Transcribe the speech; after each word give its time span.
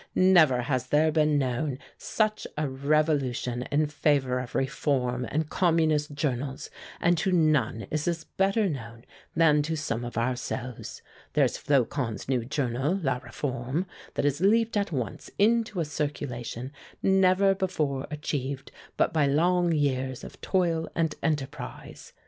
"Never 0.15 0.63
has 0.63 0.87
there 0.87 1.11
been 1.11 1.37
known 1.37 1.77
such 1.95 2.47
a 2.57 2.67
revolution 2.67 3.67
in 3.71 3.85
favor 3.85 4.39
of 4.39 4.55
Reform 4.55 5.25
and 5.29 5.47
Communist 5.47 6.15
journals, 6.15 6.71
and 6.99 7.15
to 7.19 7.31
none 7.31 7.85
is 7.91 8.05
this 8.05 8.23
better 8.23 8.67
known 8.67 9.05
than 9.35 9.61
to 9.61 9.75
some 9.75 10.03
of 10.03 10.17
ourselves. 10.17 11.03
There's 11.33 11.55
Flocon's 11.55 12.27
new 12.27 12.43
journal, 12.45 12.95
'La 12.99 13.19
Réforme,' 13.19 13.85
that 14.15 14.25
has 14.25 14.41
leaped 14.41 14.75
at 14.75 14.91
once 14.91 15.29
into 15.37 15.79
a 15.79 15.85
circulation 15.85 16.71
never 17.03 17.53
before 17.53 18.07
achieved 18.09 18.71
but 18.97 19.13
by 19.13 19.27
long 19.27 19.71
years 19.71 20.23
of 20.23 20.41
toil 20.41 20.89
and 20.95 21.13
enterprise. 21.21 22.11